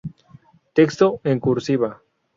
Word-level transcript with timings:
Texto 0.77 1.07
en 1.31 1.39
cursiva 1.39 1.91